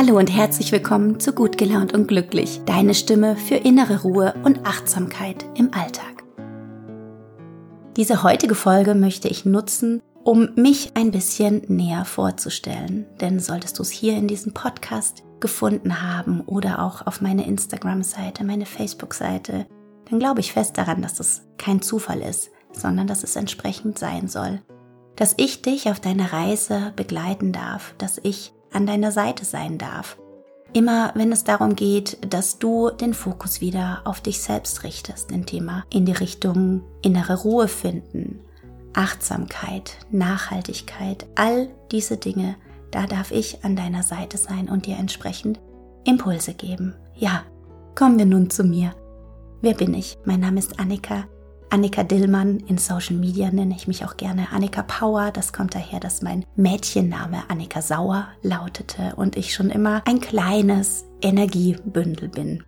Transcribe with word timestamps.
Hallo 0.00 0.16
und 0.16 0.32
herzlich 0.32 0.70
willkommen 0.70 1.18
zu 1.18 1.32
Gut 1.32 1.58
gelaunt 1.58 1.92
und 1.92 2.06
glücklich, 2.06 2.60
deine 2.64 2.94
Stimme 2.94 3.34
für 3.34 3.56
innere 3.56 4.02
Ruhe 4.02 4.32
und 4.44 4.64
Achtsamkeit 4.64 5.44
im 5.56 5.74
Alltag. 5.74 6.22
Diese 7.96 8.22
heutige 8.22 8.54
Folge 8.54 8.94
möchte 8.94 9.26
ich 9.26 9.44
nutzen, 9.44 10.00
um 10.22 10.50
mich 10.54 10.92
ein 10.94 11.10
bisschen 11.10 11.62
näher 11.66 12.04
vorzustellen. 12.04 13.06
Denn 13.20 13.40
solltest 13.40 13.76
du 13.76 13.82
es 13.82 13.90
hier 13.90 14.16
in 14.16 14.28
diesem 14.28 14.54
Podcast 14.54 15.24
gefunden 15.40 16.00
haben 16.00 16.42
oder 16.42 16.84
auch 16.84 17.04
auf 17.04 17.20
meine 17.20 17.44
Instagram-Seite, 17.48 18.44
meine 18.44 18.66
Facebook-Seite, 18.66 19.66
dann 20.08 20.20
glaube 20.20 20.38
ich 20.38 20.52
fest 20.52 20.78
daran, 20.78 21.02
dass 21.02 21.18
es 21.18 21.42
kein 21.58 21.82
Zufall 21.82 22.20
ist, 22.20 22.50
sondern 22.70 23.08
dass 23.08 23.24
es 23.24 23.34
entsprechend 23.34 23.98
sein 23.98 24.28
soll. 24.28 24.62
Dass 25.16 25.34
ich 25.38 25.60
dich 25.62 25.90
auf 25.90 25.98
deiner 25.98 26.32
Reise 26.32 26.92
begleiten 26.94 27.50
darf, 27.50 27.96
dass 27.98 28.20
ich 28.22 28.52
an 28.72 28.86
deiner 28.86 29.12
Seite 29.12 29.44
sein 29.44 29.78
darf. 29.78 30.16
Immer 30.72 31.12
wenn 31.14 31.32
es 31.32 31.44
darum 31.44 31.76
geht, 31.76 32.18
dass 32.32 32.58
du 32.58 32.90
den 32.90 33.14
Fokus 33.14 33.60
wieder 33.60 34.02
auf 34.04 34.20
dich 34.20 34.40
selbst 34.40 34.84
richtest, 34.84 35.32
ein 35.32 35.46
Thema 35.46 35.84
in 35.90 36.04
die 36.04 36.12
Richtung 36.12 36.82
innere 37.02 37.40
Ruhe 37.40 37.68
finden, 37.68 38.40
Achtsamkeit, 38.92 39.96
Nachhaltigkeit, 40.10 41.26
all 41.34 41.68
diese 41.90 42.18
Dinge, 42.18 42.56
da 42.90 43.06
darf 43.06 43.30
ich 43.30 43.64
an 43.64 43.76
deiner 43.76 44.02
Seite 44.02 44.36
sein 44.36 44.68
und 44.68 44.86
dir 44.86 44.96
entsprechend 44.96 45.58
Impulse 46.04 46.54
geben. 46.54 46.94
Ja, 47.14 47.44
kommen 47.94 48.18
wir 48.18 48.26
nun 48.26 48.50
zu 48.50 48.64
mir. 48.64 48.94
Wer 49.60 49.74
bin 49.74 49.94
ich? 49.94 50.18
Mein 50.24 50.40
Name 50.40 50.58
ist 50.58 50.78
Annika 50.78 51.26
Annika 51.70 52.02
Dillmann. 52.02 52.58
In 52.66 52.78
Social 52.78 53.16
Media 53.16 53.50
nenne 53.50 53.74
ich 53.76 53.88
mich 53.88 54.04
auch 54.04 54.16
gerne 54.16 54.50
Annika 54.52 54.82
Power. 54.82 55.30
Das 55.32 55.52
kommt 55.52 55.74
daher, 55.74 56.00
dass 56.00 56.22
mein 56.22 56.44
Mädchenname 56.56 57.42
Annika 57.48 57.82
Sauer 57.82 58.28
lautete 58.42 59.14
und 59.16 59.36
ich 59.36 59.54
schon 59.54 59.70
immer 59.70 60.02
ein 60.06 60.20
kleines 60.20 61.04
Energiebündel 61.20 62.28
bin. 62.28 62.62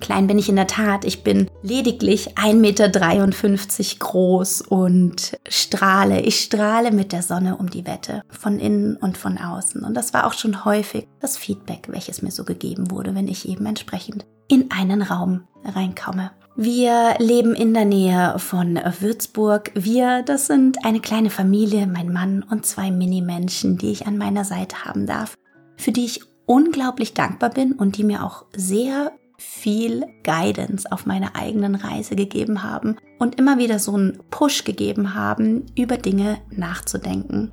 Klein 0.00 0.26
bin 0.26 0.36
ich 0.36 0.48
in 0.48 0.56
der 0.56 0.66
Tat. 0.66 1.04
Ich 1.04 1.22
bin 1.22 1.48
lediglich 1.62 2.36
1,53 2.36 2.56
Meter 2.56 3.98
groß 4.00 4.62
und 4.62 5.38
strahle. 5.48 6.20
Ich 6.22 6.40
strahle 6.40 6.90
mit 6.90 7.12
der 7.12 7.22
Sonne 7.22 7.56
um 7.56 7.70
die 7.70 7.86
Wette, 7.86 8.22
von 8.28 8.58
innen 8.58 8.96
und 8.96 9.16
von 9.16 9.38
außen. 9.38 9.84
Und 9.84 9.94
das 9.94 10.12
war 10.12 10.26
auch 10.26 10.32
schon 10.32 10.64
häufig 10.64 11.06
das 11.20 11.36
Feedback, 11.36 11.86
welches 11.88 12.20
mir 12.20 12.32
so 12.32 12.42
gegeben 12.42 12.90
wurde, 12.90 13.14
wenn 13.14 13.28
ich 13.28 13.48
eben 13.48 13.64
entsprechend 13.64 14.26
in 14.48 14.72
einen 14.72 15.02
Raum 15.02 15.44
reinkomme. 15.64 16.32
Wir 16.54 17.14
leben 17.18 17.54
in 17.54 17.72
der 17.72 17.86
Nähe 17.86 18.38
von 18.38 18.78
Würzburg. 19.00 19.72
Wir, 19.74 20.22
das 20.22 20.48
sind 20.48 20.84
eine 20.84 21.00
kleine 21.00 21.30
Familie, 21.30 21.86
mein 21.86 22.12
Mann 22.12 22.42
und 22.42 22.66
zwei 22.66 22.90
Mini-Menschen, 22.90 23.78
die 23.78 23.90
ich 23.90 24.06
an 24.06 24.18
meiner 24.18 24.44
Seite 24.44 24.84
haben 24.84 25.06
darf, 25.06 25.34
für 25.78 25.92
die 25.92 26.04
ich 26.04 26.20
unglaublich 26.44 27.14
dankbar 27.14 27.50
bin 27.50 27.72
und 27.72 27.96
die 27.96 28.04
mir 28.04 28.22
auch 28.22 28.44
sehr 28.54 29.12
viel 29.38 30.04
Guidance 30.24 30.90
auf 30.92 31.06
meiner 31.06 31.34
eigenen 31.36 31.74
Reise 31.74 32.16
gegeben 32.16 32.62
haben 32.62 32.96
und 33.18 33.38
immer 33.38 33.56
wieder 33.56 33.78
so 33.78 33.94
einen 33.94 34.18
Push 34.30 34.64
gegeben 34.64 35.14
haben, 35.14 35.66
über 35.76 35.96
Dinge 35.96 36.38
nachzudenken. 36.50 37.50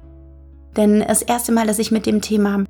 Denn 0.75 0.99
das 0.99 1.21
erste 1.21 1.53
Mal, 1.53 1.67
dass 1.67 1.79
ich 1.79 1.91
mit 1.91 2.05
dem 2.05 2.21
Thema 2.21 2.65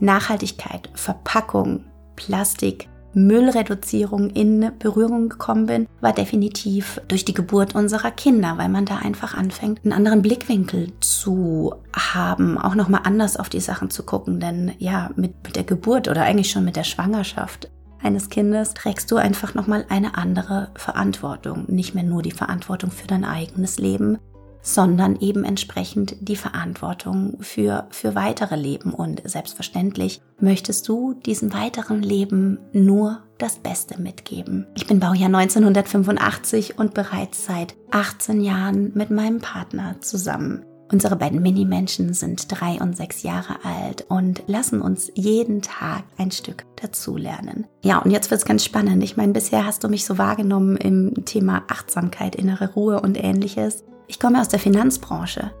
Nachhaltigkeit, 0.00 0.88
Verpackung, 0.94 1.84
Plastik, 2.16 2.88
Müllreduzierung 3.14 4.30
in 4.30 4.72
Berührung 4.78 5.28
gekommen 5.28 5.66
bin, 5.66 5.88
war 6.00 6.12
definitiv 6.12 7.00
durch 7.08 7.24
die 7.24 7.34
Geburt 7.34 7.74
unserer 7.74 8.10
Kinder, 8.10 8.58
weil 8.58 8.68
man 8.68 8.84
da 8.84 8.96
einfach 8.98 9.34
anfängt, 9.34 9.80
einen 9.84 9.92
anderen 9.92 10.22
Blickwinkel 10.22 10.92
zu 11.00 11.74
haben, 11.94 12.58
auch 12.58 12.74
nochmal 12.74 13.02
anders 13.04 13.36
auf 13.36 13.48
die 13.48 13.60
Sachen 13.60 13.90
zu 13.90 14.02
gucken. 14.02 14.40
Denn 14.40 14.72
ja, 14.78 15.10
mit, 15.16 15.34
mit 15.44 15.56
der 15.56 15.64
Geburt 15.64 16.08
oder 16.08 16.22
eigentlich 16.22 16.50
schon 16.50 16.64
mit 16.64 16.76
der 16.76 16.84
Schwangerschaft 16.84 17.70
eines 18.02 18.28
Kindes 18.28 18.74
trägst 18.74 19.10
du 19.10 19.16
einfach 19.16 19.54
nochmal 19.54 19.86
eine 19.88 20.16
andere 20.16 20.68
Verantwortung. 20.74 21.64
Nicht 21.68 21.94
mehr 21.94 22.04
nur 22.04 22.22
die 22.22 22.32
Verantwortung 22.32 22.90
für 22.90 23.06
dein 23.06 23.24
eigenes 23.24 23.78
Leben, 23.78 24.18
sondern 24.64 25.16
eben 25.20 25.44
entsprechend 25.44 26.16
die 26.20 26.36
Verantwortung 26.36 27.36
für, 27.40 27.86
für 27.90 28.16
weitere 28.16 28.56
Leben. 28.56 28.92
Und 28.92 29.22
selbstverständlich 29.24 30.20
möchtest 30.40 30.88
du 30.88 31.14
diesem 31.14 31.52
weiteren 31.52 32.02
Leben 32.02 32.58
nur 32.72 33.20
das 33.38 33.56
Beste 33.56 34.00
mitgeben. 34.00 34.66
Ich 34.74 34.86
bin 34.86 35.00
Baujahr 35.00 35.26
1985 35.26 36.78
und 36.78 36.94
bereits 36.94 37.44
seit 37.44 37.76
18 37.90 38.40
Jahren 38.40 38.92
mit 38.94 39.10
meinem 39.10 39.40
Partner 39.40 39.96
zusammen. 40.00 40.64
Unsere 40.92 41.16
beiden 41.16 41.42
Minimenschen 41.42 42.14
sind 42.14 42.46
drei 42.48 42.80
und 42.80 42.96
sechs 42.96 43.22
Jahre 43.22 43.56
alt 43.64 44.06
und 44.08 44.44
lassen 44.46 44.80
uns 44.80 45.10
jeden 45.14 45.60
Tag 45.62 46.04
ein 46.18 46.30
Stück 46.30 46.64
dazulernen. 46.80 47.66
Ja, 47.82 47.98
und 47.98 48.10
jetzt 48.10 48.30
wird's 48.30 48.44
ganz 48.44 48.64
spannend. 48.64 49.02
Ich 49.02 49.16
meine, 49.16 49.32
bisher 49.32 49.66
hast 49.66 49.82
du 49.82 49.88
mich 49.88 50.04
so 50.04 50.18
wahrgenommen 50.18 50.76
im 50.76 51.24
Thema 51.24 51.64
Achtsamkeit, 51.68 52.36
innere 52.36 52.74
Ruhe 52.74 53.00
und 53.00 53.22
ähnliches. 53.22 53.84
Ich 54.06 54.20
komme 54.20 54.40
aus 54.40 54.48
der 54.48 54.58
Finanzbranche. 54.58 55.52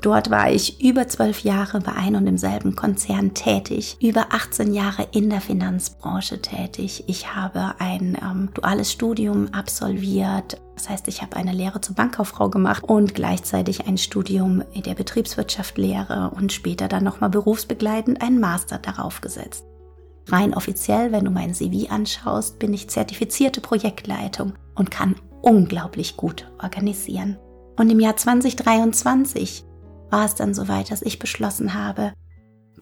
Dort 0.00 0.30
war 0.30 0.50
ich 0.50 0.82
über 0.82 1.08
zwölf 1.08 1.40
Jahre 1.40 1.80
bei 1.80 1.92
einem 1.92 2.20
und 2.20 2.24
demselben 2.24 2.74
Konzern 2.74 3.34
tätig, 3.34 3.98
über 4.00 4.28
18 4.30 4.72
Jahre 4.72 5.06
in 5.12 5.28
der 5.28 5.42
Finanzbranche 5.42 6.40
tätig. 6.40 7.04
Ich 7.06 7.34
habe 7.34 7.74
ein 7.78 8.16
ähm, 8.22 8.48
duales 8.54 8.90
Studium 8.90 9.52
absolviert. 9.52 10.58
Das 10.74 10.88
heißt, 10.88 11.06
ich 11.08 11.20
habe 11.20 11.36
eine 11.36 11.52
Lehre 11.52 11.82
zur 11.82 11.96
Bankkauffrau 11.96 12.48
gemacht 12.48 12.82
und 12.84 13.14
gleichzeitig 13.14 13.86
ein 13.86 13.98
Studium 13.98 14.62
in 14.72 14.82
der 14.82 14.94
Betriebswirtschaftslehre 14.94 16.30
und 16.34 16.50
später 16.50 16.88
dann 16.88 17.04
nochmal 17.04 17.30
berufsbegleitend 17.30 18.22
einen 18.22 18.40
Master 18.40 18.78
darauf 18.78 19.20
gesetzt. 19.20 19.66
Rein 20.28 20.54
offiziell, 20.54 21.12
wenn 21.12 21.26
du 21.26 21.30
mein 21.30 21.52
CV 21.52 21.90
anschaust, 21.90 22.58
bin 22.58 22.72
ich 22.72 22.88
zertifizierte 22.88 23.60
Projektleitung 23.60 24.54
und 24.74 24.90
kann 24.90 25.16
unglaublich 25.42 26.16
gut 26.16 26.50
organisieren. 26.62 27.36
Und 27.80 27.88
im 27.88 27.98
Jahr 27.98 28.14
2023 28.14 29.64
war 30.10 30.26
es 30.26 30.34
dann 30.34 30.52
soweit, 30.52 30.90
dass 30.90 31.00
ich 31.00 31.18
beschlossen 31.18 31.72
habe, 31.72 32.12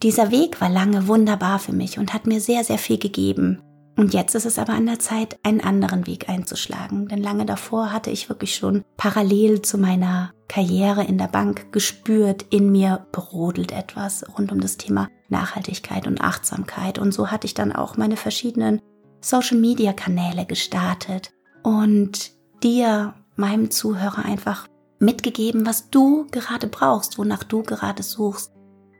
dieser 0.03 0.29
Weg 0.29 0.59
war 0.59 0.69
lange 0.69 1.07
wunderbar 1.07 1.59
für 1.59 1.71
mich 1.71 1.97
und 1.97 2.13
hat 2.13 2.27
mir 2.27 2.41
sehr, 2.41 2.65
sehr 2.65 2.77
viel 2.77 2.97
gegeben. 2.97 3.61
Und 3.95 4.13
jetzt 4.13 4.35
ist 4.35 4.45
es 4.45 4.59
aber 4.59 4.73
an 4.73 4.87
der 4.87 4.99
Zeit, 4.99 5.39
einen 5.43 5.61
anderen 5.61 6.05
Weg 6.05 6.27
einzuschlagen. 6.27 7.07
Denn 7.07 7.23
lange 7.23 7.45
davor 7.45 7.93
hatte 7.93 8.09
ich 8.09 8.27
wirklich 8.27 8.55
schon 8.55 8.83
parallel 8.97 9.61
zu 9.61 9.77
meiner 9.77 10.33
Karriere 10.49 11.05
in 11.05 11.17
der 11.17 11.29
Bank 11.29 11.71
gespürt, 11.71 12.45
in 12.49 12.69
mir 12.69 13.07
brodelt 13.13 13.71
etwas 13.71 14.25
rund 14.37 14.51
um 14.51 14.59
das 14.59 14.75
Thema 14.75 15.07
Nachhaltigkeit 15.29 16.07
und 16.07 16.19
Achtsamkeit. 16.19 16.99
Und 16.99 17.13
so 17.13 17.31
hatte 17.31 17.47
ich 17.47 17.53
dann 17.53 17.71
auch 17.71 17.95
meine 17.95 18.17
verschiedenen 18.17 18.81
Social-Media-Kanäle 19.21 20.45
gestartet 20.45 21.31
und 21.63 22.31
dir, 22.61 23.13
meinem 23.37 23.71
Zuhörer, 23.71 24.25
einfach 24.25 24.67
mitgegeben, 24.99 25.65
was 25.65 25.89
du 25.89 26.27
gerade 26.31 26.67
brauchst, 26.67 27.17
wonach 27.17 27.43
du 27.43 27.63
gerade 27.63 28.03
suchst. 28.03 28.51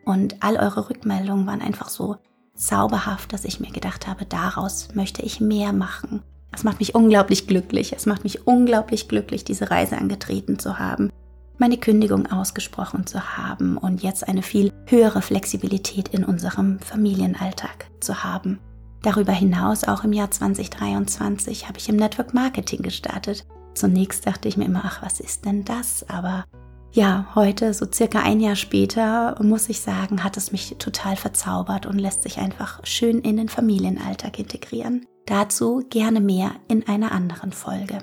Und 0.05 0.41
all 0.41 0.57
eure 0.57 0.89
Rückmeldungen 0.89 1.45
waren 1.45 1.61
einfach 1.61 1.89
so 1.89 2.17
zauberhaft, 2.55 3.31
dass 3.31 3.45
ich 3.45 3.59
mir 3.59 3.71
gedacht 3.71 4.07
habe, 4.07 4.25
daraus 4.25 4.89
möchte 4.93 5.21
ich 5.21 5.39
mehr 5.39 5.73
machen. 5.73 6.21
Es 6.51 6.63
macht 6.63 6.79
mich 6.79 6.95
unglaublich 6.95 7.47
glücklich. 7.47 7.93
Es 7.93 8.05
macht 8.05 8.23
mich 8.23 8.47
unglaublich 8.47 9.07
glücklich, 9.07 9.43
diese 9.43 9.69
Reise 9.69 9.97
angetreten 9.97 10.57
zu 10.59 10.79
haben, 10.79 11.11
meine 11.57 11.77
Kündigung 11.77 12.27
ausgesprochen 12.27 13.05
zu 13.05 13.37
haben 13.37 13.77
und 13.77 14.01
jetzt 14.01 14.27
eine 14.27 14.41
viel 14.41 14.71
höhere 14.85 15.21
Flexibilität 15.21 16.07
in 16.09 16.23
unserem 16.23 16.79
Familienalltag 16.79 17.87
zu 17.99 18.23
haben. 18.23 18.59
Darüber 19.01 19.31
hinaus, 19.31 19.83
auch 19.83 20.03
im 20.03 20.11
Jahr 20.11 20.31
2023, 20.31 21.67
habe 21.67 21.77
ich 21.77 21.87
im 21.87 21.95
Network 21.95 22.33
Marketing 22.33 22.81
gestartet 22.81 23.45
Zunächst 23.79 24.27
dachte 24.27 24.49
ich 24.49 24.57
mir 24.57 24.65
immer, 24.65 24.81
ach, 24.83 25.01
was 25.01 25.21
ist 25.21 25.45
denn 25.45 25.63
das? 25.63 26.05
Aber 26.09 26.43
ja, 26.91 27.27
heute, 27.33 27.73
so 27.73 27.85
circa 27.89 28.19
ein 28.19 28.41
Jahr 28.41 28.57
später, 28.57 29.41
muss 29.41 29.69
ich 29.69 29.79
sagen, 29.79 30.21
hat 30.21 30.35
es 30.35 30.51
mich 30.51 30.75
total 30.79 31.15
verzaubert 31.15 31.85
und 31.85 31.97
lässt 31.97 32.23
sich 32.23 32.39
einfach 32.39 32.81
schön 32.83 33.19
in 33.19 33.37
den 33.37 33.47
Familienalltag 33.47 34.37
integrieren. 34.37 35.05
Dazu 35.25 35.81
gerne 35.89 36.19
mehr 36.19 36.51
in 36.67 36.89
einer 36.89 37.13
anderen 37.13 37.53
Folge. 37.53 37.99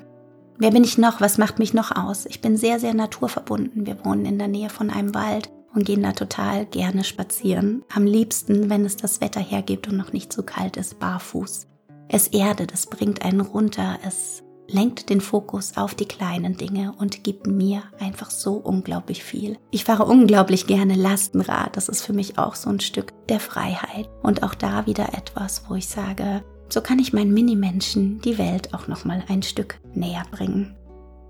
Wer 0.56 0.70
bin 0.70 0.82
ich 0.82 0.96
noch? 0.96 1.20
Was 1.20 1.37
macht 1.37 1.58
mich 1.58 1.75
noch 1.75 1.94
aus? 1.94 2.25
Ich 2.25 2.40
bin 2.40 2.56
sehr, 2.56 2.81
sehr 2.81 2.94
naturverbunden. 2.94 3.84
Wir 3.84 4.02
wohnen 4.02 4.25
in 4.25 4.38
der 4.38 4.49
Nähe 4.49 4.70
von 4.70 4.88
einem 4.88 5.14
Wald 5.14 5.50
und 5.75 5.84
gehen 5.84 6.02
da 6.02 6.12
total 6.12 6.64
gerne 6.64 7.05
spazieren. 7.05 7.84
Am 7.94 8.06
liebsten, 8.06 8.70
wenn 8.70 8.87
es 8.87 8.96
das 8.96 9.20
Wetter 9.20 9.40
hergibt 9.40 9.88
und 9.88 9.99
noch 9.99 10.14
nicht 10.14 10.32
so 10.32 10.43
kalt 10.43 10.79
ist, 10.79 10.99
barfuß. 11.00 11.67
Es 12.08 12.29
erdet, 12.29 12.72
es 12.72 12.87
bringt 12.87 13.22
einen 13.22 13.43
runter, 13.43 13.99
es 14.06 14.43
lenkt 14.69 15.11
den 15.11 15.21
Fokus 15.21 15.77
auf 15.77 15.95
die 15.95 16.07
kleinen 16.07 16.57
Dinge 16.57 16.95
und 16.99 17.25
gibt 17.25 17.47
mir 17.47 17.83
einfach 17.99 18.31
so 18.31 18.55
unglaublich 18.55 19.23
viel. 19.23 19.59
Ich 19.71 19.85
fahre 19.85 20.05
unglaublich 20.05 20.67
gerne 20.67 20.95
Lastenrad. 20.95 21.77
Das 21.77 21.89
ist 21.89 22.03
für 22.03 22.13
mich 22.13 22.39
auch 22.39 22.55
so 22.55 22.71
ein 22.71 22.81
Stück 22.81 23.13
der 23.29 23.41
Freiheit. 23.41 24.09
Und 24.23 24.43
auch 24.43 24.55
da 24.55 24.87
wieder 24.87 25.15
etwas, 25.15 25.65
wo 25.69 25.75
ich 25.75 25.89
sage, 25.89 26.43
so 26.69 26.81
kann 26.81 26.99
ich 26.99 27.13
meinen 27.13 27.33
Minimenschen 27.33 28.21
die 28.23 28.39
Welt 28.39 28.75
auch 28.75 28.89
nochmal 28.89 29.23
ein 29.29 29.43
Stück 29.43 29.79
näher 29.95 30.25
bringen. 30.31 30.75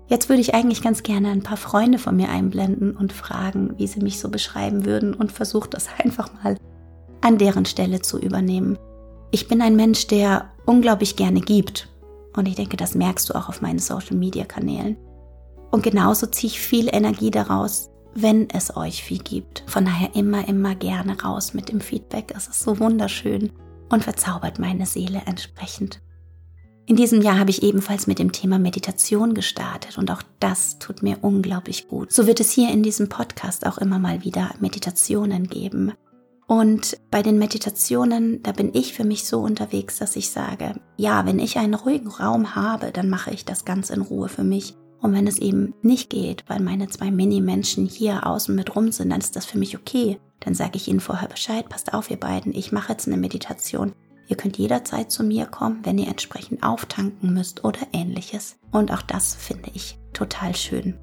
Jetzt 0.07 0.29
würde 0.29 0.41
ich 0.41 0.53
eigentlich 0.53 0.81
ganz 0.81 1.03
gerne 1.03 1.29
ein 1.29 1.43
paar 1.43 1.57
Freunde 1.57 1.99
von 1.99 2.15
mir 2.15 2.29
einblenden 2.29 2.95
und 2.95 3.11
fragen, 3.11 3.73
wie 3.77 3.87
sie 3.87 3.99
mich 3.99 4.19
so 4.19 4.29
beschreiben 4.29 4.85
würden 4.85 5.13
und 5.13 5.31
versuche 5.31 5.69
das 5.69 5.87
einfach 6.03 6.31
mal 6.41 6.57
an 7.21 7.37
deren 7.37 7.65
Stelle 7.65 8.01
zu 8.01 8.19
übernehmen. 8.19 8.77
Ich 9.31 9.47
bin 9.47 9.61
ein 9.61 9.75
Mensch, 9.75 10.07
der 10.07 10.51
unglaublich 10.65 11.17
gerne 11.17 11.41
gibt. 11.41 11.89
Und 12.37 12.47
ich 12.47 12.55
denke, 12.55 12.77
das 12.77 12.95
merkst 12.95 13.29
du 13.29 13.35
auch 13.35 13.49
auf 13.49 13.61
meinen 13.61 13.79
Social-Media-Kanälen. 13.79 14.95
Und 15.71 15.83
genauso 15.83 16.27
ziehe 16.27 16.51
ich 16.51 16.61
viel 16.61 16.87
Energie 16.91 17.31
daraus, 17.31 17.89
wenn 18.13 18.49
es 18.49 18.75
euch 18.77 19.03
viel 19.03 19.19
gibt. 19.19 19.63
Von 19.67 19.85
daher 19.85 20.15
immer, 20.15 20.47
immer 20.47 20.75
gerne 20.75 21.21
raus 21.21 21.53
mit 21.53 21.69
dem 21.69 21.81
Feedback. 21.81 22.33
Es 22.35 22.47
ist 22.47 22.61
so 22.61 22.79
wunderschön 22.79 23.51
und 23.89 24.03
verzaubert 24.03 24.59
meine 24.59 24.85
Seele 24.85 25.21
entsprechend. 25.25 26.01
In 26.85 26.95
diesem 26.95 27.21
Jahr 27.21 27.37
habe 27.37 27.49
ich 27.49 27.63
ebenfalls 27.63 28.07
mit 28.07 28.17
dem 28.17 28.31
Thema 28.31 28.59
Meditation 28.59 29.33
gestartet 29.33 29.97
und 29.97 30.09
auch 30.09 30.23
das 30.39 30.79
tut 30.79 31.03
mir 31.03 31.17
unglaublich 31.21 31.89
gut. 31.89 32.13
So 32.13 32.27
wird 32.27 32.39
es 32.39 32.51
hier 32.51 32.71
in 32.71 32.81
diesem 32.81 33.09
Podcast 33.09 33.65
auch 33.65 33.77
immer 33.77 33.99
mal 33.99 34.23
wieder 34.23 34.51
Meditationen 34.61 35.47
geben. 35.49 35.91
Und 36.47 36.97
bei 37.11 37.21
den 37.21 37.37
Meditationen, 37.37 38.41
da 38.41 38.53
bin 38.53 38.71
ich 38.73 38.93
für 38.93 39.03
mich 39.03 39.27
so 39.27 39.41
unterwegs, 39.41 39.97
dass 39.97 40.15
ich 40.15 40.31
sage, 40.31 40.79
ja, 40.95 41.25
wenn 41.25 41.39
ich 41.39 41.57
einen 41.57 41.73
ruhigen 41.73 42.07
Raum 42.07 42.55
habe, 42.55 42.91
dann 42.91 43.09
mache 43.09 43.31
ich 43.31 43.43
das 43.43 43.65
ganz 43.65 43.89
in 43.89 44.01
Ruhe 44.01 44.29
für 44.29 44.45
mich. 44.45 44.75
Und 44.99 45.13
wenn 45.13 45.27
es 45.27 45.37
eben 45.37 45.73
nicht 45.81 46.09
geht, 46.09 46.45
weil 46.47 46.61
meine 46.61 46.87
zwei 46.87 47.11
Mini-Menschen 47.11 47.85
hier 47.85 48.25
außen 48.25 48.55
mit 48.55 48.75
rum 48.75 48.93
sind, 48.93 49.09
dann 49.09 49.19
ist 49.19 49.35
das 49.35 49.45
für 49.45 49.57
mich 49.57 49.77
okay. 49.77 50.19
Dann 50.39 50.55
sage 50.55 50.77
ich 50.77 50.87
ihnen 50.87 51.01
vorher 51.01 51.27
Bescheid, 51.27 51.67
passt 51.67 51.93
auf 51.93 52.09
ihr 52.09 52.17
beiden, 52.17 52.55
ich 52.55 52.71
mache 52.71 52.93
jetzt 52.93 53.07
eine 53.07 53.17
Meditation. 53.17 53.91
Ihr 54.27 54.37
könnt 54.37 54.57
jederzeit 54.57 55.11
zu 55.11 55.23
mir 55.23 55.45
kommen, 55.45 55.81
wenn 55.83 55.97
ihr 55.97 56.07
entsprechend 56.07 56.63
auftanken 56.63 57.33
müsst 57.33 57.65
oder 57.65 57.79
ähnliches. 57.91 58.57
Und 58.71 58.91
auch 58.91 59.01
das 59.01 59.35
finde 59.35 59.69
ich 59.73 59.99
total 60.13 60.55
schön. 60.55 60.97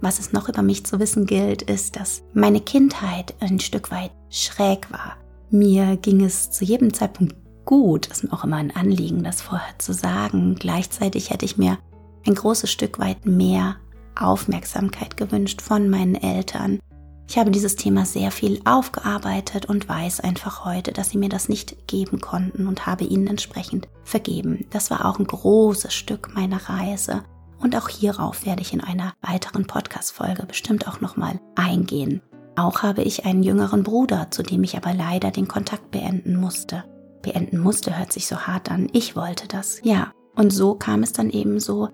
Was 0.00 0.18
es 0.18 0.32
noch 0.32 0.48
über 0.48 0.62
mich 0.62 0.86
zu 0.86 1.00
wissen 1.00 1.26
gilt, 1.26 1.62
ist, 1.62 1.96
dass 1.96 2.22
meine 2.32 2.60
Kindheit 2.60 3.34
ein 3.40 3.58
Stück 3.58 3.90
weit 3.90 4.12
schräg 4.30 4.90
war. 4.92 5.16
Mir 5.50 5.96
ging 5.96 6.24
es 6.24 6.50
zu 6.50 6.64
jedem 6.64 6.92
Zeitpunkt 6.92 7.34
gut, 7.64 8.06
ist 8.06 8.24
mir 8.24 8.32
auch 8.32 8.44
immer 8.44 8.56
ein 8.56 8.74
Anliegen, 8.74 9.24
das 9.24 9.42
vorher 9.42 9.78
zu 9.78 9.92
sagen. 9.92 10.54
Gleichzeitig 10.58 11.30
hätte 11.30 11.44
ich 11.44 11.58
mir 11.58 11.78
ein 12.26 12.34
großes 12.34 12.70
Stück 12.70 12.98
weit 12.98 13.26
mehr 13.26 13.76
Aufmerksamkeit 14.14 15.16
gewünscht 15.16 15.62
von 15.62 15.88
meinen 15.88 16.14
Eltern. 16.14 16.80
Ich 17.28 17.36
habe 17.36 17.50
dieses 17.50 17.76
Thema 17.76 18.06
sehr 18.06 18.30
viel 18.30 18.60
aufgearbeitet 18.64 19.66
und 19.66 19.88
weiß 19.88 20.20
einfach 20.20 20.64
heute, 20.64 20.92
dass 20.92 21.10
sie 21.10 21.18
mir 21.18 21.28
das 21.28 21.48
nicht 21.48 21.86
geben 21.86 22.20
konnten 22.20 22.66
und 22.66 22.86
habe 22.86 23.04
ihnen 23.04 23.26
entsprechend 23.26 23.88
vergeben. 24.02 24.66
Das 24.70 24.90
war 24.90 25.04
auch 25.04 25.18
ein 25.18 25.26
großes 25.26 25.92
Stück 25.92 26.34
meiner 26.34 26.68
Reise 26.68 27.22
und 27.60 27.76
auch 27.76 27.88
hierauf 27.88 28.46
werde 28.46 28.62
ich 28.62 28.72
in 28.72 28.80
einer 28.80 29.14
weiteren 29.20 29.66
Podcast-Folge 29.66 30.46
bestimmt 30.46 30.88
auch 30.88 31.00
nochmal 31.00 31.40
eingehen. 31.54 32.22
Auch 32.56 32.82
habe 32.82 33.02
ich 33.02 33.24
einen 33.24 33.42
jüngeren 33.42 33.82
Bruder, 33.82 34.30
zu 34.30 34.42
dem 34.42 34.64
ich 34.64 34.76
aber 34.76 34.92
leider 34.94 35.30
den 35.30 35.48
Kontakt 35.48 35.90
beenden 35.90 36.36
musste. 36.36 36.84
Beenden 37.22 37.58
musste 37.58 37.96
hört 37.98 38.12
sich 38.12 38.26
so 38.26 38.36
hart 38.36 38.70
an. 38.70 38.88
Ich 38.92 39.16
wollte 39.16 39.48
das. 39.48 39.80
Ja. 39.82 40.12
Und 40.34 40.52
so 40.52 40.74
kam 40.74 41.02
es 41.02 41.12
dann 41.12 41.30
eben 41.30 41.58
so, 41.60 41.88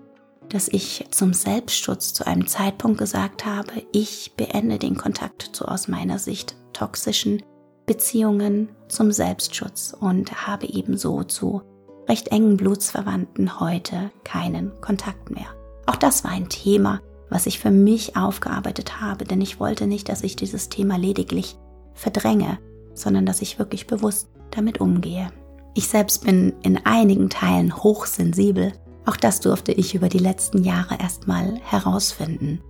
dass 0.49 0.67
ich 0.67 1.07
zum 1.11 1.33
Selbstschutz 1.33 2.13
zu 2.13 2.27
einem 2.27 2.47
Zeitpunkt 2.47 2.99
gesagt 2.99 3.45
habe, 3.45 3.71
ich 3.91 4.33
beende 4.37 4.77
den 4.77 4.95
Kontakt 4.97 5.41
zu 5.53 5.67
aus 5.67 5.87
meiner 5.87 6.19
Sicht 6.19 6.55
toxischen 6.73 7.41
Beziehungen 7.85 8.69
zum 8.87 9.11
Selbstschutz 9.11 9.95
und 9.99 10.47
habe 10.47 10.67
ebenso 10.67 11.23
zu 11.23 11.61
recht 12.07 12.29
engen 12.29 12.57
Blutsverwandten 12.57 13.59
heute 13.59 14.11
keinen 14.23 14.79
Kontakt 14.81 15.31
mehr. 15.31 15.54
Auch 15.85 15.95
das 15.95 16.23
war 16.23 16.31
ein 16.31 16.49
Thema, 16.49 17.01
was 17.29 17.45
ich 17.45 17.59
für 17.59 17.71
mich 17.71 18.15
aufgearbeitet 18.15 19.01
habe, 19.01 19.25
denn 19.25 19.41
ich 19.41 19.59
wollte 19.59 19.87
nicht, 19.87 20.09
dass 20.09 20.23
ich 20.23 20.35
dieses 20.35 20.69
Thema 20.69 20.97
lediglich 20.97 21.57
verdränge, 21.93 22.59
sondern 22.93 23.25
dass 23.25 23.41
ich 23.41 23.59
wirklich 23.59 23.87
bewusst 23.87 24.29
damit 24.51 24.79
umgehe. 24.79 25.29
Ich 25.73 25.87
selbst 25.87 26.23
bin 26.23 26.53
in 26.61 26.85
einigen 26.85 27.29
Teilen 27.29 27.75
hochsensibel 27.75 28.71
auch 29.05 29.17
das 29.17 29.39
durfte 29.39 29.71
ich 29.71 29.93
über 29.93 30.09
die 30.09 30.19
letzten 30.19 30.63
Jahre 30.63 30.97
erstmal 30.99 31.59
herausfinden. 31.63 32.61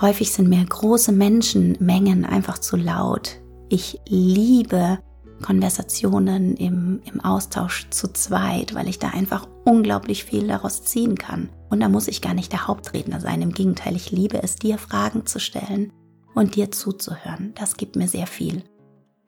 Häufig 0.00 0.32
sind 0.32 0.48
mir 0.48 0.64
große 0.64 1.12
Menschenmengen 1.12 2.24
einfach 2.24 2.58
zu 2.58 2.76
laut. 2.76 3.40
Ich 3.68 4.00
liebe 4.08 4.98
Konversationen 5.42 6.56
im, 6.56 7.00
im 7.04 7.20
Austausch 7.20 7.88
zu 7.90 8.12
zweit, 8.12 8.74
weil 8.74 8.88
ich 8.88 8.98
da 8.98 9.08
einfach 9.08 9.46
unglaublich 9.64 10.24
viel 10.24 10.46
daraus 10.46 10.84
ziehen 10.84 11.16
kann. 11.16 11.48
Und 11.70 11.80
da 11.80 11.88
muss 11.88 12.08
ich 12.08 12.22
gar 12.22 12.34
nicht 12.34 12.52
der 12.52 12.66
Hauptredner 12.66 13.20
sein. 13.20 13.42
Im 13.42 13.52
Gegenteil, 13.52 13.96
ich 13.96 14.10
liebe 14.10 14.42
es, 14.42 14.56
dir 14.56 14.78
Fragen 14.78 15.26
zu 15.26 15.40
stellen 15.40 15.92
und 16.34 16.56
dir 16.56 16.70
zuzuhören. 16.70 17.52
Das 17.56 17.76
gibt 17.76 17.96
mir 17.96 18.08
sehr 18.08 18.26
viel. 18.26 18.62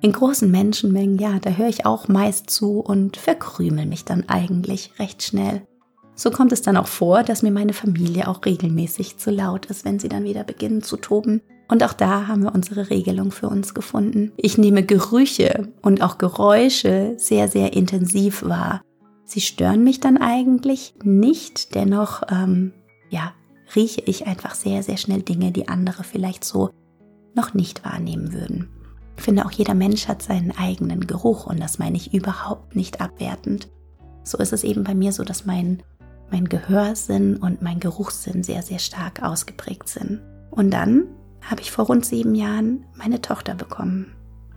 In 0.01 0.13
großen 0.13 0.51
Menschenmengen, 0.51 1.19
ja, 1.19 1.39
da 1.39 1.51
höre 1.51 1.69
ich 1.69 1.87
auch 1.87 2.09
meist 2.09 2.51
zu 2.51 2.81
und 2.81 3.17
verkrümel 3.17 3.87
mich 3.87 4.05
dann 4.05 4.29
eigentlich 4.29 4.93
recht 4.99 5.23
schnell. 5.23 5.67
So 6.15 6.31
kommt 6.31 6.53
es 6.53 6.63
dann 6.63 6.77
auch 6.77 6.87
vor, 6.87 7.23
dass 7.23 7.43
mir 7.43 7.51
meine 7.51 7.73
Familie 7.73 8.29
auch 8.29 8.45
regelmäßig 8.45 9.19
zu 9.19 9.31
laut 9.31 9.67
ist, 9.67 9.85
wenn 9.85 9.99
sie 9.99 10.09
dann 10.09 10.25
wieder 10.25 10.45
beginnen 10.45 10.83
zu 10.83 10.97
toben. 10.97 11.43
Und 11.69 11.83
auch 11.83 11.93
da 11.93 12.29
haben 12.29 12.45
wir 12.45 12.55
unsere 12.55 12.91
Regelung 12.91 13.33
für 13.33 13.49
uns 13.49 13.75
gefunden. 13.75 14.33
Ich 14.37 14.57
nehme 14.57 14.85
Gerüche 14.85 15.69
und 15.83 16.03
auch 16.03 16.19
Geräusche 16.19 17.15
sehr, 17.17 17.49
sehr 17.49 17.73
intensiv 17.73 18.45
wahr. 18.45 18.83
Sie 19.25 19.41
stören 19.41 19.83
mich 19.83 19.99
dann 19.99 20.19
eigentlich 20.19 20.95
nicht, 21.03 21.75
dennoch, 21.75 22.23
ähm, 22.31 22.73
ja, 23.11 23.33
rieche 23.75 24.03
ich 24.03 24.29
einfach 24.29 24.55
sehr, 24.55 24.85
sehr 24.85 24.97
schnell 24.97 25.23
Dinge, 25.23 25.51
die 25.51 25.69
andere 25.69 26.05
vielleicht 26.05 26.45
so 26.45 26.71
noch 27.35 27.53
nicht 27.53 27.85
wahrnehmen 27.85 28.33
würden. 28.33 28.69
Ich 29.17 29.25
finde, 29.25 29.45
auch 29.45 29.51
jeder 29.51 29.75
Mensch 29.75 30.07
hat 30.07 30.23
seinen 30.23 30.53
eigenen 30.57 31.07
Geruch 31.07 31.47
und 31.47 31.59
das 31.59 31.79
meine 31.79 31.97
ich 31.97 32.15
überhaupt 32.15 32.77
nicht 32.77 33.01
abwertend. 33.01 33.69
So 34.23 34.39
ist 34.39 34.53
es 34.53 34.63
eben 34.63 34.85
bei 34.85 34.95
mir 34.95 35.13
so, 35.13 35.25
dass 35.25 35.47
mein 35.47 35.83
mein 36.31 36.47
Gehörsinn 36.47 37.37
und 37.37 37.63
mein 37.63 37.81
Geruchssinn 37.81 38.43
sehr, 38.43 38.63
sehr 38.63 38.79
stark 38.79 39.23
ausgeprägt 39.23 39.89
sind. 39.89 40.21
Und 40.51 40.71
dann 40.71 41.07
habe 41.47 41.63
ich 41.63 41.71
vor 41.71 41.87
rund 41.87 42.05
sieben 42.05 42.35
Jahren 42.35 42.85
meine 42.95 43.21
Tochter 43.23 43.55
bekommen 43.55 44.13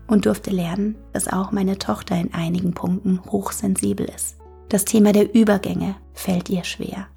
und 0.07 0.25
durfte 0.25 0.51
lernen, 0.51 0.95
dass 1.13 1.27
auch 1.27 1.51
meine 1.51 1.77
Tochter 1.77 2.19
in 2.19 2.33
einigen 2.33 2.73
Punkten 2.73 3.21
hochsensibel 3.25 4.07
ist. 4.07 4.37
Das 4.69 4.85
Thema 4.85 5.13
der 5.13 5.33
Übergänge 5.33 5.95
fällt 6.13 6.49
ihr 6.49 6.63
schwer. 6.63 7.07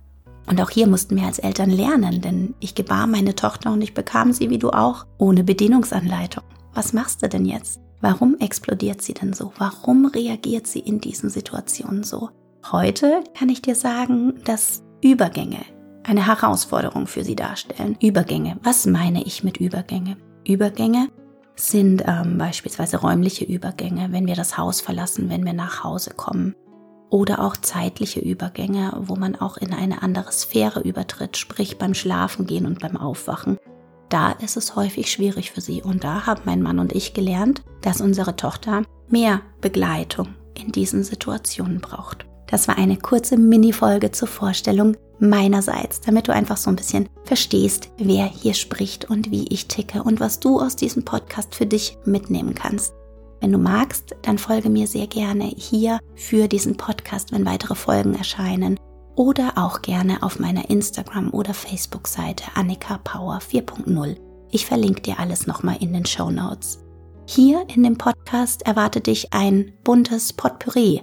Und 0.47 0.61
auch 0.61 0.71
hier 0.71 0.87
mussten 0.87 1.17
wir 1.17 1.25
als 1.25 1.39
Eltern 1.39 1.71
lernen, 1.71 2.21
denn 2.21 2.55
ich 2.61 2.75
gebar 2.75 3.07
meine 3.07 3.35
Tochter 3.35 3.73
und 3.73 3.83
ich 3.83 3.95
bekam 3.95 4.33
sie 4.33 4.51
wie 4.51 4.59
du 4.59 4.71
auch 4.71 5.07
ohne 5.19 5.45
Bedienungsanleitung. 5.45 6.45
Was 6.75 6.93
machst 6.93 7.23
du 7.23 7.29
denn 7.29 7.45
jetzt? 7.45 7.81
Warum 8.01 8.37
explodiert 8.39 9.01
sie 9.03 9.15
denn 9.15 9.33
so? 9.33 9.53
Warum 9.59 10.07
reagiert 10.07 10.67
sie 10.67 10.81
in 10.81 11.01
diesen 11.01 11.31
Situationen 11.31 12.03
so? 12.03 12.31
Heute 12.71 13.23
kann 13.39 13.49
ich 13.49 13.63
dir 13.63 13.75
sagen, 13.75 14.35
dass 14.45 14.83
Übergänge 15.03 15.61
eine 16.05 16.27
Herausforderung 16.27 17.07
für 17.07 17.25
sie 17.25 17.37
darstellen. 17.37 17.97
Übergänge. 18.01 18.59
Was 18.63 18.87
meine 18.87 19.23
ich 19.25 19.45
mit 19.45 19.59
Übergänge? 19.59 20.17
Übergänge 20.47 21.09
sind 21.55 22.03
ähm, 22.07 22.39
beispielsweise 22.39 22.99
räumliche 22.99 23.45
Übergänge, 23.45 24.09
wenn 24.11 24.27
wir 24.27 24.35
das 24.35 24.59
Haus 24.59 24.81
verlassen, 24.81 25.29
wenn 25.29 25.45
wir 25.45 25.53
nach 25.53 25.85
Hause 25.85 26.11
kommen. 26.15 26.55
Oder 27.11 27.45
auch 27.45 27.57
zeitliche 27.57 28.21
Übergänge, 28.21 28.93
wo 29.01 29.17
man 29.17 29.37
auch 29.37 29.59
in 29.59 29.75
eine 29.75 30.03
andere 30.03 30.33
Sphäre 30.33 30.81
übertritt, 30.81 31.37
sprich 31.37 31.79
beim 31.79 31.95
Schlafen 31.95 32.47
gehen 32.47 32.67
und 32.67 32.81
beim 32.81 32.97
Aufwachen. 32.97 33.59
Da 34.09 34.33
ist 34.33 34.57
es 34.57 34.77
häufig 34.77 35.11
schwierig 35.11 35.53
für 35.53 35.61
sie. 35.61 35.83
Und 35.83 36.05
da 36.05 36.27
haben 36.27 36.43
mein 36.45 36.63
Mann 36.63 36.79
und 36.79 36.93
ich 36.93 37.15
gelernt, 37.15 37.63
dass 37.83 38.01
unsere 38.01 38.37
Tochter 38.37 38.83
mehr 39.09 39.43
Begleitung 39.61 40.29
in 40.55 40.73
diesen 40.73 41.05
Situationen 41.05 41.81
braucht. 41.81 42.27
Das 42.53 42.69
war 42.69 42.77
eine 42.77 42.99
kurze 42.99 43.39
Mini-Folge 43.39 44.11
zur 44.11 44.29
Vorstellung 44.29 44.95
meinerseits, 45.19 46.03
damit 46.03 46.29
du 46.29 46.35
einfach 46.35 46.59
so 46.59 46.69
ein 46.69 46.77
bisschen 46.77 47.09
verstehst, 47.25 47.89
wer 47.97 48.27
hier 48.27 48.53
spricht 48.53 49.09
und 49.09 49.31
wie 49.31 49.49
ich 49.49 49.69
ticke 49.69 50.03
und 50.03 50.21
was 50.21 50.39
du 50.39 50.61
aus 50.61 50.77
diesem 50.77 51.03
Podcast 51.03 51.55
für 51.55 51.65
dich 51.65 51.97
mitnehmen 52.05 52.55
kannst. 52.55 52.93
Wenn 53.41 53.53
du 53.53 53.59
magst, 53.59 54.15
dann 54.21 54.37
folge 54.37 54.69
mir 54.69 54.87
sehr 54.87 55.07
gerne 55.07 55.45
hier 55.45 55.99
für 56.15 56.47
diesen 56.47 56.77
Podcast, 56.77 57.33
wenn 57.33 57.47
weitere 57.47 57.75
Folgen 57.75 58.15
erscheinen 58.15 58.79
oder 59.15 59.53
auch 59.57 59.81
gerne 59.81 60.23
auf 60.23 60.39
meiner 60.39 60.69
Instagram- 60.69 61.33
oder 61.33 61.55
Facebook-Seite 61.55 62.45
Annika 62.55 62.99
Power 62.99 63.39
4.0. 63.39 64.17
Ich 64.51 64.67
verlinke 64.67 65.01
dir 65.01 65.19
alles 65.19 65.47
nochmal 65.47 65.79
in 65.81 65.95
den 65.95 66.05
Show 66.05 66.31
Notes. 66.31 66.81
Hier 67.25 67.65
in 67.75 67.83
dem 67.83 67.97
Podcast 67.97 68.67
erwartet 68.67 69.07
dich 69.07 69.33
ein 69.33 69.73
buntes 69.85 70.35
Potpourri 70.35 71.03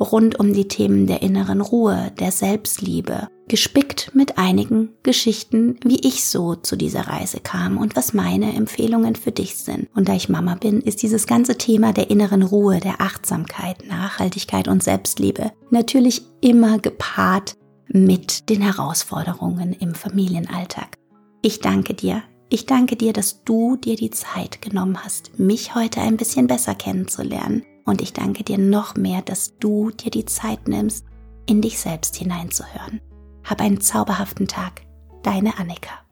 rund 0.00 0.38
um 0.38 0.52
die 0.52 0.68
Themen 0.68 1.06
der 1.06 1.22
inneren 1.22 1.60
Ruhe, 1.60 2.12
der 2.18 2.30
Selbstliebe, 2.30 3.28
gespickt 3.48 4.10
mit 4.14 4.38
einigen 4.38 4.90
Geschichten, 5.02 5.78
wie 5.84 6.00
ich 6.06 6.24
so 6.24 6.54
zu 6.54 6.76
dieser 6.76 7.08
Reise 7.08 7.40
kam 7.40 7.78
und 7.78 7.96
was 7.96 8.12
meine 8.12 8.54
Empfehlungen 8.54 9.14
für 9.14 9.32
dich 9.32 9.56
sind. 9.56 9.88
Und 9.94 10.08
da 10.08 10.14
ich 10.14 10.28
Mama 10.28 10.56
bin, 10.56 10.80
ist 10.80 11.02
dieses 11.02 11.26
ganze 11.26 11.56
Thema 11.56 11.92
der 11.92 12.10
inneren 12.10 12.42
Ruhe, 12.42 12.80
der 12.80 13.00
Achtsamkeit, 13.00 13.86
Nachhaltigkeit 13.86 14.68
und 14.68 14.82
Selbstliebe 14.82 15.52
natürlich 15.70 16.22
immer 16.40 16.78
gepaart 16.78 17.54
mit 17.88 18.48
den 18.48 18.62
Herausforderungen 18.62 19.72
im 19.72 19.94
Familienalltag. 19.94 20.96
Ich 21.42 21.60
danke 21.60 21.94
dir. 21.94 22.22
Ich 22.48 22.66
danke 22.66 22.96
dir, 22.96 23.12
dass 23.12 23.42
du 23.44 23.76
dir 23.76 23.96
die 23.96 24.10
Zeit 24.10 24.62
genommen 24.62 25.02
hast, 25.02 25.38
mich 25.38 25.74
heute 25.74 26.00
ein 26.00 26.16
bisschen 26.16 26.46
besser 26.46 26.74
kennenzulernen 26.74 27.64
Und 27.86 28.02
ich 28.02 28.12
danke 28.12 28.44
dir 28.44 28.58
noch 28.58 28.96
mehr, 28.96 29.22
dass 29.22 29.56
du 29.58 29.90
dir 29.90 30.10
die 30.10 30.26
Zeit 30.26 30.68
nimmst, 30.68 31.06
in 31.46 31.62
dich 31.62 31.78
selbst 31.78 32.16
hineinzuhören. 32.16 33.00
Hab 33.44 33.60
einen 33.60 33.80
zauberhaften 33.80 34.48
Tag. 34.48 34.82
Deine 35.22 35.58
Annika. 35.58 36.05